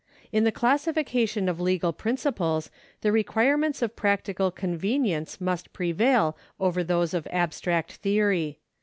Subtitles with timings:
[0.31, 6.83] In the classification of legal principles the requirements of practical con venience must prevail over
[6.83, 8.57] those of abstract theory.